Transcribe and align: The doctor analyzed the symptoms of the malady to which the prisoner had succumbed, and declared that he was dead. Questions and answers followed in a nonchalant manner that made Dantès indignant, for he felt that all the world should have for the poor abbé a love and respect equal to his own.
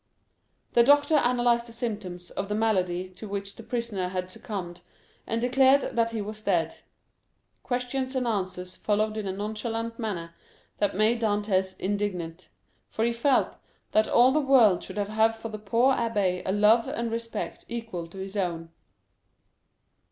The 0.73 0.81
doctor 0.81 1.13
analyzed 1.17 1.67
the 1.67 1.73
symptoms 1.73 2.31
of 2.31 2.49
the 2.49 2.55
malady 2.55 3.07
to 3.09 3.29
which 3.29 3.55
the 3.55 3.61
prisoner 3.61 4.07
had 4.07 4.31
succumbed, 4.31 4.81
and 5.27 5.39
declared 5.39 5.95
that 5.95 6.09
he 6.09 6.23
was 6.23 6.41
dead. 6.41 6.79
Questions 7.61 8.15
and 8.15 8.25
answers 8.25 8.75
followed 8.75 9.15
in 9.15 9.27
a 9.27 9.31
nonchalant 9.31 9.99
manner 9.99 10.33
that 10.79 10.95
made 10.95 11.21
Dantès 11.21 11.77
indignant, 11.79 12.49
for 12.87 13.05
he 13.05 13.13
felt 13.13 13.57
that 13.91 14.07
all 14.07 14.31
the 14.31 14.39
world 14.41 14.83
should 14.83 14.97
have 14.97 15.35
for 15.35 15.49
the 15.49 15.59
poor 15.59 15.93
abbé 15.93 16.41
a 16.47 16.51
love 16.51 16.87
and 16.87 17.11
respect 17.11 17.65
equal 17.69 18.07
to 18.07 18.17
his 18.17 18.35
own. 18.35 18.71